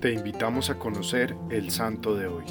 Te 0.00 0.12
invitamos 0.12 0.70
a 0.70 0.78
conocer 0.78 1.36
el 1.50 1.72
santo 1.72 2.14
de 2.14 2.28
hoy. 2.28 2.44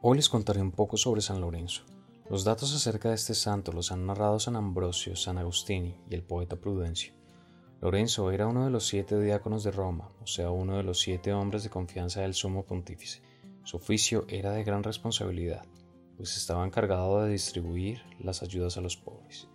Hoy 0.00 0.16
les 0.16 0.30
contaré 0.30 0.62
un 0.62 0.72
poco 0.72 0.96
sobre 0.96 1.20
San 1.20 1.42
Lorenzo. 1.42 1.82
Los 2.30 2.44
datos 2.44 2.74
acerca 2.74 3.10
de 3.10 3.16
este 3.16 3.34
santo 3.34 3.70
los 3.72 3.92
han 3.92 4.06
narrado 4.06 4.40
San 4.40 4.56
Ambrosio, 4.56 5.14
San 5.14 5.36
Agustini 5.36 6.00
y 6.08 6.14
el 6.14 6.22
poeta 6.22 6.56
Prudencio. 6.56 7.12
Lorenzo 7.82 8.30
era 8.30 8.46
uno 8.46 8.64
de 8.64 8.70
los 8.70 8.86
siete 8.86 9.20
diáconos 9.20 9.62
de 9.62 9.70
Roma, 9.70 10.10
o 10.22 10.26
sea, 10.26 10.50
uno 10.50 10.78
de 10.78 10.84
los 10.84 11.00
siete 11.00 11.34
hombres 11.34 11.64
de 11.64 11.70
confianza 11.70 12.22
del 12.22 12.32
sumo 12.32 12.64
pontífice. 12.64 13.20
Su 13.62 13.76
oficio 13.76 14.24
era 14.26 14.52
de 14.52 14.64
gran 14.64 14.82
responsabilidad, 14.82 15.66
pues 16.16 16.38
estaba 16.38 16.64
encargado 16.64 17.22
de 17.22 17.30
distribuir 17.30 18.00
las 18.18 18.42
ayudas 18.42 18.78
a 18.78 18.80
los 18.80 18.96
pobres. 18.96 19.48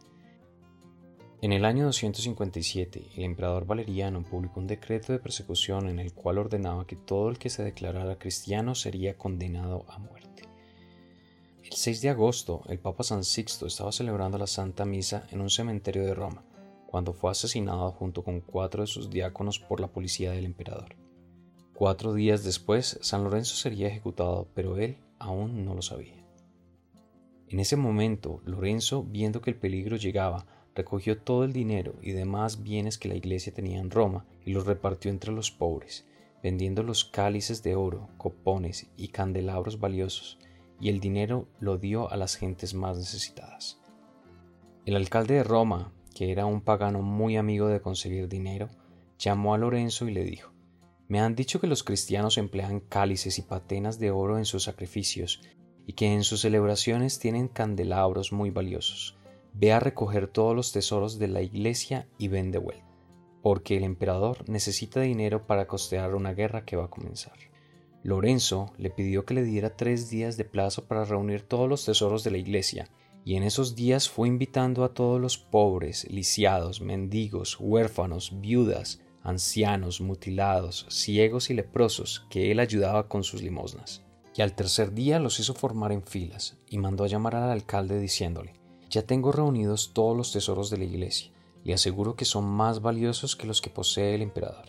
En 1.44 1.52
el 1.52 1.66
año 1.66 1.84
257, 1.88 3.04
el 3.18 3.24
emperador 3.26 3.66
Valeriano 3.66 4.24
publicó 4.24 4.62
un 4.62 4.68
decreto 4.68 5.12
de 5.12 5.20
persecución 5.20 5.90
en 5.90 6.00
el 6.00 6.14
cual 6.14 6.38
ordenaba 6.38 6.88
que 6.88 6.96
todo 6.96 7.28
el 7.28 7.38
que 7.38 7.50
se 7.50 7.66
declarara 7.66 8.18
cristiano 8.18 8.76
sería 8.76 9.18
condenado 9.18 9.84
a 9.90 10.00
muerte. 10.00 10.44
El 11.62 11.74
6 11.74 12.00
de 12.00 12.08
agosto, 12.12 12.62
el 12.70 12.80
Papa 12.80 13.04
San 13.04 13.26
Sixto 13.26 13.68
estaba 13.68 13.92
celebrando 13.92 14.38
la 14.38 14.48
Santa 14.48 14.86
Misa 14.86 15.28
en 15.32 15.42
un 15.42 15.50
cementerio 15.50 16.06
de 16.06 16.14
Roma, 16.14 16.46
cuando 16.88 17.12
fue 17.12 17.32
asesinado 17.32 17.92
junto 17.92 18.24
con 18.24 18.40
cuatro 18.40 18.84
de 18.84 18.88
sus 18.88 19.10
diáconos 19.10 19.60
por 19.60 19.82
la 19.82 19.90
policía 19.90 20.32
del 20.32 20.46
emperador. 20.46 20.96
Cuatro 21.74 22.14
días 22.14 22.46
después, 22.46 22.98
San 23.02 23.26
Lorenzo 23.26 23.56
sería 23.56 23.90
ejecutado, 23.90 24.48
pero 24.54 24.78
él 24.78 24.96
aún 25.20 25.66
no 25.66 25.76
lo 25.76 25.82
sabía. 25.82 26.24
En 27.50 27.60
ese 27.60 27.76
momento, 27.76 28.42
Lorenzo, 28.46 29.04
viendo 29.04 29.42
que 29.42 29.52
el 29.52 29.58
peligro 29.58 29.98
llegaba, 29.98 30.46
recogió 30.76 31.18
todo 31.20 31.44
el 31.44 31.54
dinero 31.54 31.96
y 32.02 32.12
demás 32.12 32.64
bienes 32.64 32.98
que 32.98 33.08
la 33.08 33.16
iglesia 33.16 33.54
tenía 33.54 33.80
en 33.80 33.92
Roma 33.92 34.26
y 34.46 34.52
los 34.52 34.66
repartió 34.66 35.12
entre 35.12 35.32
los 35.32 35.52
pobres, 35.52 36.06
vendiendo 36.42 36.84
los 36.84 37.06
cálices 37.06 37.64
de 37.64 37.76
oro, 37.76 38.10
copones 38.18 38.88
y 38.98 39.10
candelabros 39.10 39.80
valiosos, 39.80 40.40
y 40.80 40.90
el 40.90 41.00
dinero 41.00 41.48
lo 41.60 41.78
dio 41.78 42.12
a 42.12 42.18
las 42.18 42.36
gentes 42.36 42.74
más 42.74 42.98
necesitadas. 42.98 43.80
El 44.86 44.96
alcalde 44.96 45.36
de 45.36 45.44
Roma, 45.44 45.94
que 46.14 46.32
era 46.32 46.46
un 46.46 46.62
pagano 46.62 47.02
muy 47.02 47.38
amigo 47.38 47.68
de 47.68 47.82
conseguir 47.82 48.28
dinero, 48.28 48.70
llamó 49.18 49.54
a 49.54 49.58
Lorenzo 49.58 50.08
y 50.10 50.14
le 50.14 50.24
dijo, 50.24 50.52
Me 51.08 51.22
han 51.22 51.36
dicho 51.36 51.62
que 51.62 51.68
los 51.68 51.84
cristianos 51.84 52.38
emplean 52.38 52.82
cálices 52.82 53.38
y 53.38 53.44
patenas 53.44 54.00
de 54.00 54.12
oro 54.12 54.38
en 54.38 54.46
sus 54.46 54.64
sacrificios, 54.64 55.42
y 55.86 55.94
que 55.94 56.14
en 56.14 56.24
sus 56.24 56.42
celebraciones 56.42 57.20
tienen 57.20 57.48
candelabros 57.48 58.32
muy 58.32 58.50
valiosos 58.50 59.18
Ve 59.56 59.72
a 59.72 59.80
recoger 59.80 60.28
todos 60.28 60.56
los 60.56 60.72
tesoros 60.72 61.20
de 61.20 61.28
la 61.28 61.44
iglesia 61.44 62.08
y 62.18 62.28
ven 62.28 62.50
de 62.50 62.58
vuelta, 62.58 62.84
porque 63.44 63.78
el 63.78 63.84
emperador 63.84 64.50
necesita 64.50 65.02
dinero 65.02 65.46
para 65.46 65.68
costear 65.68 66.16
una 66.16 66.34
guerra 66.34 66.66
que 66.66 66.76
va 66.76 66.86
a 66.86 66.90
comenzar. 66.90 67.38
Lorenzo 68.02 68.74
le 68.78 68.90
pidió 68.90 69.26
que 69.26 69.36
le 69.36 69.44
diera 69.44 69.78
tres 69.78 70.10
días 70.10 70.38
de 70.38 70.44
plazo 70.44 70.86
para 70.86 71.06
reunir 71.06 71.44
todos 71.44 71.70
los 71.70 71.86
tesoros 71.86 72.24
de 72.24 72.32
la 72.32 72.40
iglesia, 72.40 72.90
y 73.24 73.36
en 73.36 73.44
esos 73.44 73.76
días 73.76 74.10
fue 74.10 74.28
invitando 74.28 74.84
a 74.84 74.94
todos 74.94 75.22
los 75.22 75.38
pobres, 75.38 76.10
lisiados, 76.10 76.82
mendigos, 76.82 77.58
huérfanos, 77.60 78.42
viudas, 78.42 79.02
ancianos, 79.22 80.02
mutilados, 80.02 80.88
ciegos 80.90 81.52
y 81.52 81.54
leprosos 81.54 82.26
que 82.30 82.52
él 82.52 82.60
ayudaba 82.60 83.08
con 83.08 83.24
sus 83.24 83.44
limosnas. 83.44 84.04
Y 84.36 84.42
al 84.42 84.56
tercer 84.56 84.94
día 84.94 85.20
los 85.20 85.40
hizo 85.40 85.54
formar 85.54 85.92
en 85.92 86.02
filas, 86.02 86.58
y 86.68 86.80
mandó 86.80 87.04
a 87.04 87.08
llamar 87.08 87.36
al 87.36 87.52
alcalde 87.52 88.00
diciéndole 88.00 88.63
ya 88.94 89.02
tengo 89.02 89.32
reunidos 89.32 89.92
todos 89.92 90.16
los 90.16 90.32
tesoros 90.32 90.70
de 90.70 90.78
la 90.78 90.84
iglesia. 90.84 91.32
Le 91.64 91.74
aseguro 91.74 92.16
que 92.16 92.26
son 92.26 92.46
más 92.46 92.80
valiosos 92.80 93.36
que 93.36 93.48
los 93.48 93.60
que 93.60 93.72
posee 93.72 94.14
el 94.14 94.22
emperador. 94.22 94.66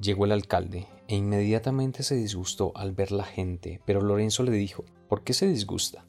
Llegó 0.00 0.24
el 0.24 0.30
alcalde 0.30 0.86
e 1.08 1.16
inmediatamente 1.16 2.04
se 2.04 2.14
disgustó 2.14 2.70
al 2.76 2.92
ver 2.92 3.10
la 3.10 3.24
gente, 3.24 3.80
pero 3.84 4.00
Lorenzo 4.00 4.44
le 4.44 4.52
dijo, 4.52 4.84
¿por 5.08 5.24
qué 5.24 5.32
se 5.32 5.48
disgusta? 5.48 6.04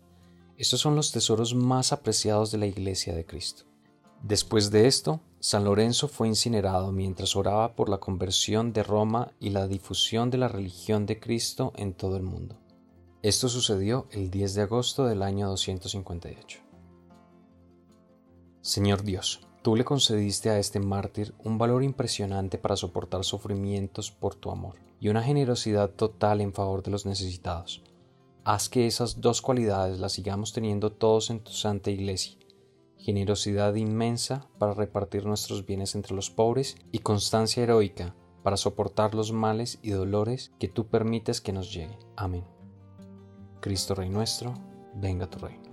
Estos 0.56 0.82
son 0.82 0.96
los 0.96 1.12
tesoros 1.12 1.56
más 1.56 1.94
apreciados 1.94 2.52
de 2.52 2.60
la 2.60 2.68
iglesia 2.68 3.16
de 3.16 3.26
Cristo. 3.26 3.64
Después 4.22 4.70
de 4.70 4.86
esto, 4.86 5.22
San 5.40 5.64
Lorenzo 5.64 6.08
fue 6.08 6.28
incinerado 6.28 6.92
mientras 6.92 7.36
oraba 7.36 7.76
por 7.76 7.90
la 7.90 7.98
conversión 7.98 8.72
de 8.72 8.84
Roma 8.84 9.32
y 9.40 9.50
la 9.50 9.68
difusión 9.68 10.30
de 10.30 10.38
la 10.38 10.48
religión 10.48 11.08
de 11.08 11.20
Cristo 11.20 11.74
en 11.76 11.94
todo 11.94 12.18
el 12.18 12.24
mundo. 12.24 12.60
Esto 13.24 13.50
sucedió 13.50 14.06
el 14.12 14.30
10 14.30 14.54
de 14.54 14.62
agosto 14.62 15.06
del 15.06 15.24
año 15.24 15.48
258. 15.48 16.67
Señor 18.68 19.04
Dios, 19.04 19.40
tú 19.62 19.78
le 19.78 19.86
concediste 19.86 20.50
a 20.50 20.60
este 20.60 20.82
mártir 20.82 21.34
un 21.42 21.58
valor 21.58 21.86
impresionante 21.86 22.58
para 22.58 22.76
soportar 22.76 23.24
sufrimientos 23.24 24.12
por 24.12 24.36
tu 24.36 24.52
amor 24.52 24.76
y 25.00 25.08
una 25.08 25.24
generosidad 25.24 25.92
total 25.92 26.42
en 26.42 26.52
favor 26.52 26.84
de 26.84 26.92
los 26.92 27.06
necesitados. 27.06 27.82
Haz 28.44 28.68
que 28.68 28.86
esas 28.86 29.22
dos 29.22 29.42
cualidades 29.42 30.00
las 30.00 30.12
sigamos 30.12 30.52
teniendo 30.52 30.92
todos 30.92 31.30
en 31.30 31.40
tu 31.40 31.54
santa 31.54 31.92
iglesia. 31.92 32.36
Generosidad 32.98 33.74
inmensa 33.76 34.50
para 34.58 34.74
repartir 34.74 35.26
nuestros 35.26 35.66
bienes 35.66 35.96
entre 35.96 36.14
los 36.14 36.30
pobres 36.30 36.76
y 36.92 37.00
constancia 37.00 37.64
heroica 37.64 38.16
para 38.44 38.58
soportar 38.58 39.16
los 39.16 39.32
males 39.32 39.80
y 39.82 39.92
dolores 39.92 40.52
que 40.60 40.68
tú 40.68 40.88
permites 40.88 41.40
que 41.40 41.54
nos 41.54 41.74
lleguen. 41.74 42.00
Amén. 42.18 42.44
Cristo 43.62 43.96
Rey 43.96 44.10
nuestro, 44.10 44.56
venga 44.94 45.30
tu 45.30 45.40
reino. 45.40 45.67